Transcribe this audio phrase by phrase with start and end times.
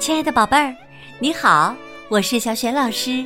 [0.00, 0.74] 亲爱的宝贝儿，
[1.18, 1.76] 你好，
[2.08, 3.22] 我是小雪老师，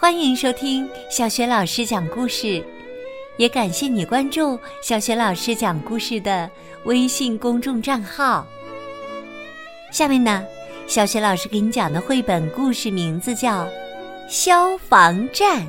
[0.00, 2.60] 欢迎收听小雪老师讲故事，
[3.36, 6.50] 也感谢你关注小雪老师讲故事的
[6.84, 8.44] 微信公众账号。
[9.92, 10.44] 下面呢，
[10.88, 13.64] 小雪老师给你讲的绘本故事名字叫
[14.28, 15.62] 《消防站》，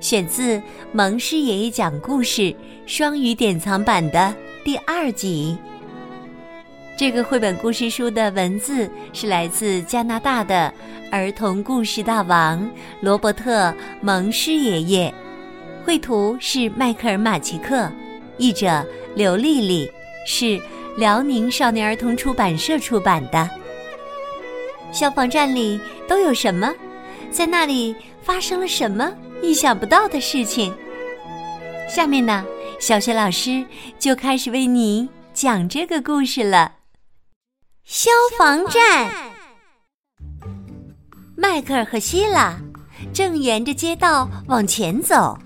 [0.00, 0.60] 选自
[0.90, 2.52] 蒙师爷爷讲故事
[2.84, 4.34] 双语典藏版的
[4.64, 5.56] 第二集。
[6.96, 10.72] 这个绘本故事书的文字是来自加拿大的
[11.12, 12.66] 儿童故事大王
[13.02, 13.68] 罗伯特·
[14.00, 15.14] 蒙师爷爷，
[15.84, 17.92] 绘图是迈克尔·马奇克，
[18.38, 18.82] 译者
[19.14, 19.90] 刘丽丽，
[20.26, 20.58] 是
[20.96, 23.48] 辽宁少年儿童出版社出版的。
[24.90, 25.78] 消防站里
[26.08, 26.72] 都有什么？
[27.30, 30.72] 在那里发生了什么意想不到的事情？
[31.90, 32.42] 下面呢，
[32.80, 33.62] 小雪老师
[33.98, 36.72] 就开始为你讲这个故事了。
[37.86, 39.08] 消防站，
[41.36, 42.58] 迈克尔和希拉
[43.14, 45.38] 正沿着街道往前走。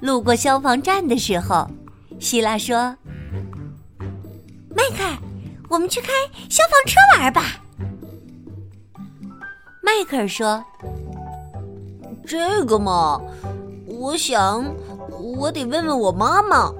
[0.00, 1.70] 路过消防站的时候，
[2.18, 2.96] 希拉说
[4.74, 5.16] ：“迈克尔，
[5.68, 6.08] 我们去开
[6.48, 7.44] 消防车玩吧。”
[9.82, 10.64] 迈克尔说
[12.26, 13.20] ：“这个嘛，
[13.86, 14.64] 我想
[15.38, 16.74] 我得问问我妈妈，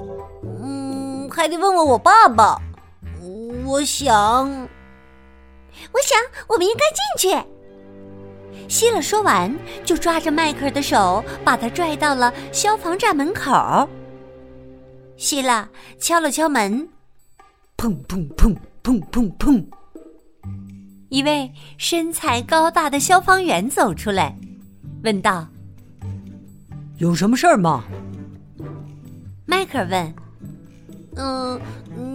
[0.60, 2.60] 嗯，还得问问我爸爸。”
[3.70, 4.12] 我想，
[5.92, 6.18] 我想
[6.48, 8.68] 我们应该进去。
[8.68, 13.88] 希勒说完，就抓着迈克尔的手，把他拽到了消防站门口。
[15.16, 15.68] 希拉
[16.00, 16.88] 敲了敲门，
[17.76, 19.64] 砰砰砰砰砰砰！
[21.08, 24.36] 一位身材高大的消防员走出来，
[25.04, 25.46] 问道
[26.98, 27.84] ：“有什么事儿吗？”
[29.46, 30.12] 迈克尔问。
[31.20, 31.60] 嗯，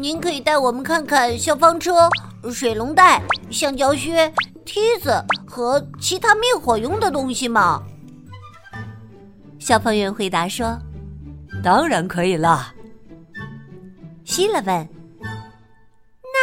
[0.01, 2.09] 您可以带我们看看消防车、
[2.51, 4.33] 水龙带、橡胶靴、
[4.65, 7.83] 梯子和其他灭火用的东西吗？
[9.59, 10.79] 消防员回答说
[11.63, 12.73] ：“当然可以了。”
[14.25, 14.65] 希勒问
[16.33, 16.39] ：“那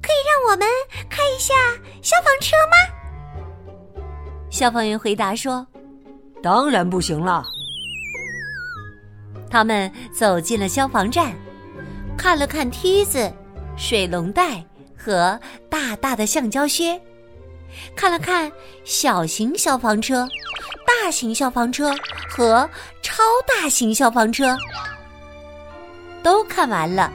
[0.00, 0.66] 可以让我们
[1.08, 1.54] 开一下
[2.02, 2.76] 消防车吗？”
[4.50, 5.64] 消防员回答说
[6.42, 7.46] ：“当然不行了。”
[9.48, 11.32] 他们走进了消防站，
[12.22, 13.30] 看了看梯子、
[13.76, 14.64] 水龙带
[14.96, 15.38] 和
[15.68, 16.98] 大大的橡胶靴，
[17.96, 18.50] 看了看
[18.84, 20.28] 小型消防车、
[20.86, 21.92] 大型消防车
[22.30, 22.70] 和
[23.02, 24.56] 超大型消防车，
[26.22, 27.12] 都看完了。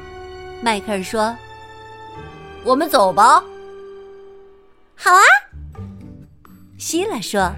[0.61, 1.33] 迈克尔说
[2.65, 3.41] ：“我们走吧。
[4.93, 5.23] ”“好啊。”
[6.77, 7.49] 希拉说：“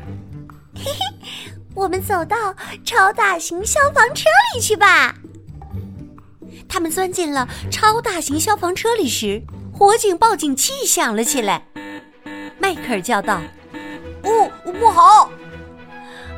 [0.77, 1.33] 嘿嘿。”
[1.73, 2.53] 我们走到
[2.85, 5.15] 超大型消防车里去吧。
[6.69, 9.41] 他们钻进了超大型消防车里时，
[9.73, 11.65] 火警报警器响了起来。
[12.59, 13.41] 迈克尔叫道
[14.23, 15.31] ：“哦，不好！”“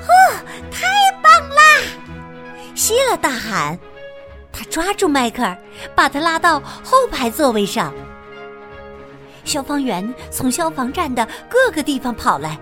[0.02, 0.36] 呵，
[0.72, 0.88] 太
[1.22, 1.82] 棒啦！”
[2.74, 3.78] 希拉大喊。
[4.54, 5.58] 他抓住迈克尔，
[5.94, 7.94] 把他拉到后排座位上。
[9.44, 12.58] 消防员从消防站的各个地方跑来。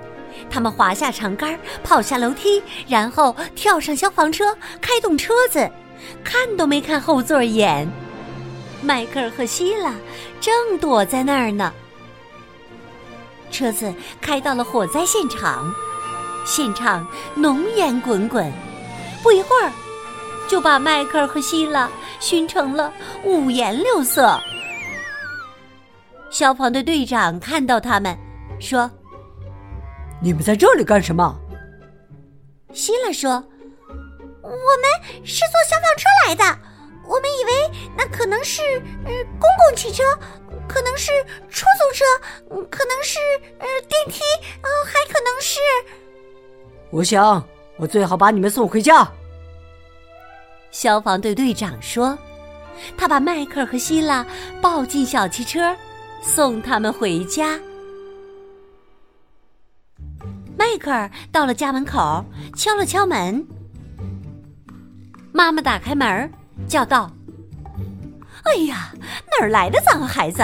[0.49, 5.69] 他们滑下长杆，跑下楼梯，然后跳上消防车，开动车子，
[6.23, 7.87] 看都没看后座一眼。
[8.81, 9.93] 迈克尔和希拉
[10.39, 11.73] 正躲在那儿呢。
[13.51, 15.73] 车子开到了火灾现场，
[16.45, 17.05] 现场
[17.35, 18.51] 浓烟滚滚，
[19.21, 19.71] 不一会儿
[20.47, 21.89] 就把迈克尔和希拉
[22.19, 22.93] 熏成了
[23.25, 24.39] 五颜六色。
[26.29, 28.17] 消防队队长看到他们，
[28.59, 28.89] 说。
[30.21, 31.35] 你们在这里干什么？
[32.71, 33.43] 希拉说
[34.49, 34.89] ：“我们
[35.25, 36.43] 是坐消防车来的，
[37.05, 37.51] 我们以为
[37.95, 38.63] 那可能是
[39.05, 40.03] 呃公共汽车，
[40.67, 41.11] 可能是
[41.49, 42.03] 出租车，
[42.69, 43.19] 可能是
[43.59, 44.23] 呃电梯，
[44.61, 45.59] 呃还可能是……
[46.89, 49.07] 我想，我最好把你们送回家。”
[50.71, 52.17] 消防队队长说
[52.97, 54.25] ：“他把迈克尔和希拉
[54.61, 55.77] 抱进小汽车，
[56.21, 57.55] 送他们回家。”
[60.57, 62.25] 迈克尔到了家门口，
[62.55, 63.47] 敲了敲门。
[65.31, 66.31] 妈妈打开门，
[66.67, 67.11] 叫道
[68.43, 68.91] ：“哎呀，
[69.31, 70.43] 哪儿来的脏孩子？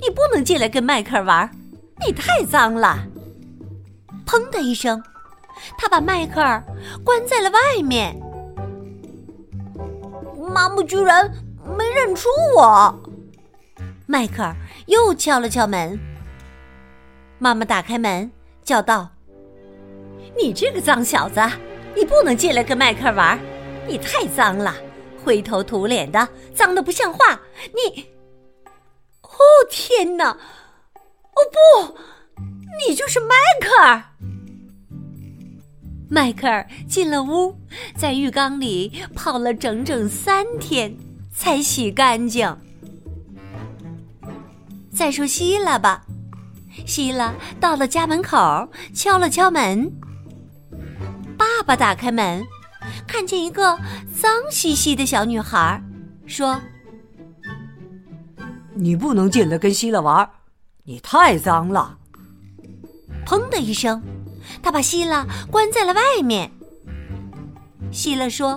[0.00, 1.50] 你不能进来跟迈克尔玩，
[2.04, 3.06] 你太脏了！”
[4.26, 5.02] 砰的一声，
[5.76, 6.62] 他把迈克尔
[7.04, 8.14] 关在了外面。
[10.52, 11.30] 妈妈居然
[11.76, 12.98] 没认出我。
[14.06, 14.54] 迈克尔
[14.86, 15.98] 又敲了敲门。
[17.38, 18.30] 妈妈打开门，
[18.64, 19.08] 叫道。
[20.36, 21.40] 你这个脏小子，
[21.94, 23.38] 你不能进来跟迈克尔玩，
[23.88, 24.74] 你太脏了，
[25.24, 27.40] 灰头土脸的，脏的不像话。
[27.72, 28.02] 你，
[29.22, 29.38] 哦
[29.70, 31.96] 天哪，哦不，
[32.86, 34.02] 你就是迈克尔！
[36.10, 37.54] 迈克尔进了屋，
[37.96, 40.94] 在浴缸里泡了整整三天，
[41.30, 42.56] 才洗干净。
[44.94, 46.04] 再说希拉吧，
[46.86, 49.90] 希拉到了家门口，敲了敲门。
[51.36, 52.44] 爸爸打开门，
[53.06, 53.78] 看见一个
[54.14, 55.82] 脏兮兮的小女孩，
[56.26, 56.60] 说
[58.74, 60.28] ：“你不能进来跟希拉玩，
[60.84, 61.98] 你太脏了。”
[63.26, 64.02] 砰的一声，
[64.62, 66.50] 他把希拉关在了外面。
[67.90, 68.52] 希拉说：“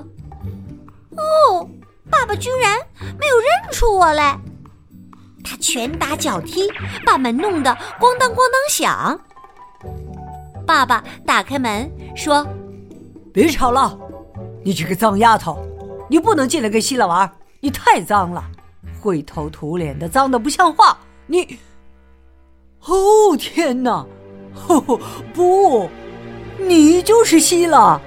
[1.18, 1.70] 哦，
[2.10, 2.78] 爸爸居然
[3.20, 4.40] 没有认出我来。”
[5.44, 6.70] 他拳打脚踢，
[7.06, 9.20] 把门弄得咣当咣当响。
[10.66, 12.48] 爸爸打开门说
[13.34, 13.98] ：“别吵了，
[14.64, 15.58] 你这个脏丫头，
[16.10, 18.44] 你不能进来跟希拉玩，你太脏了，
[19.00, 20.98] 灰头土脸的，脏的不像话。
[21.26, 21.60] 你……
[22.86, 24.06] 哦天哪！
[25.34, 25.90] 不，
[26.58, 28.00] 你就是希拉。”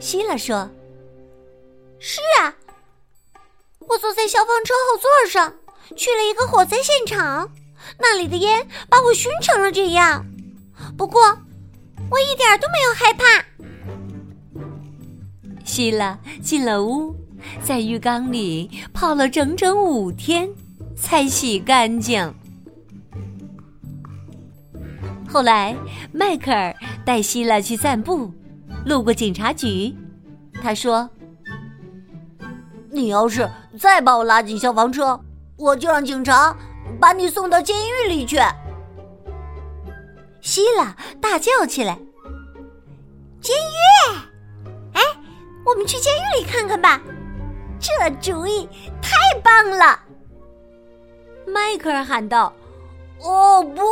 [0.00, 0.68] 希拉说
[1.98, 2.54] ：“是啊。”
[3.88, 5.54] 我坐在消防车后座上，
[5.94, 7.50] 去了一个火灾现场，
[7.98, 10.26] 那里的烟把我熏成了这样。
[10.98, 11.22] 不过，
[12.10, 13.24] 我一点都没有害怕。
[15.66, 17.14] 希拉进了屋，
[17.62, 20.48] 在浴缸里泡了整整五天，
[20.96, 22.32] 才洗干净。
[25.28, 25.76] 后来，
[26.12, 26.74] 迈克尔
[27.04, 28.32] 带希拉去散步，
[28.86, 29.94] 路过警察局，
[30.62, 31.10] 他说。
[32.88, 33.46] 你要是
[33.78, 35.20] 再把我拉进消防车，
[35.58, 36.56] 我就让警察
[36.98, 38.38] 把你送到监狱里去。
[40.40, 41.98] 希拉大叫起来
[43.42, 44.16] ：“监狱！
[45.66, 47.02] 我们去监狱里看看吧，
[47.80, 48.68] 这主意
[49.02, 50.00] 太棒了！”
[51.46, 52.52] 迈克尔喊道
[53.20, 53.82] ：“哦不！”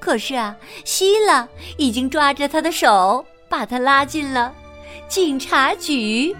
[0.00, 4.54] 可是啊，希拉已经抓着他的手，把他拉进了
[5.08, 6.34] 警察局。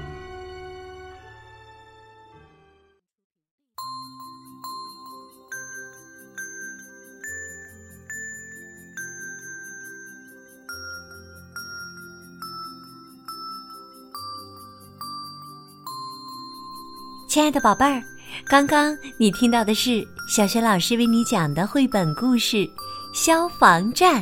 [17.39, 18.03] 亲爱的宝贝儿，
[18.49, 22.57] 刚刚你听到的是小雪老师为你讲的绘本故事
[23.15, 24.17] 《消防站》。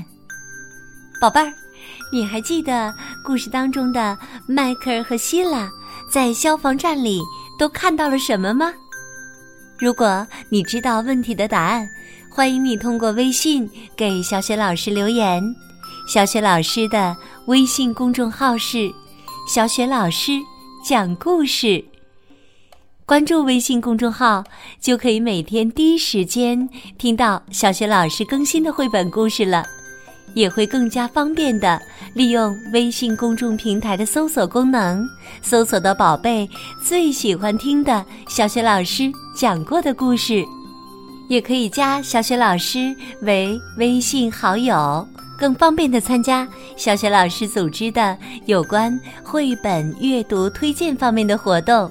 [1.18, 1.50] 宝贝儿，
[2.12, 5.66] 你还记得故事当中的迈克尔和希拉
[6.12, 7.22] 在消防站里
[7.58, 8.70] 都看到了什么吗？
[9.78, 11.88] 如果你知道问题的答案，
[12.28, 13.66] 欢迎你通过微信
[13.96, 15.42] 给小雪老师留言。
[16.06, 17.16] 小雪老师的
[17.46, 18.92] 微信公众号是
[19.48, 20.32] “小雪老师
[20.86, 21.82] 讲故事”。
[23.06, 24.42] 关注微信公众号，
[24.80, 26.68] 就可以每天第一时间
[26.98, 29.64] 听到小学老师更新的绘本故事了，
[30.34, 31.80] 也会更加方便的
[32.14, 35.08] 利用微信公众平台的搜索功能，
[35.40, 36.50] 搜索到宝贝
[36.82, 39.04] 最喜欢听的小学老师
[39.36, 40.44] 讲过的故事，
[41.28, 42.92] 也可以加小学老师
[43.22, 45.06] 为微信好友，
[45.38, 51.88] 更方便的参加小雪老师组织的有关绘本阅读推荐方面的活动。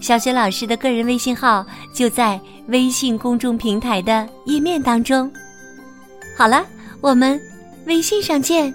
[0.00, 5.30] 小雪老师的个人微信号就在微信公众平台的页面当中。
[6.36, 6.64] 好了，
[7.00, 7.40] 我们
[7.86, 8.72] 微信上见。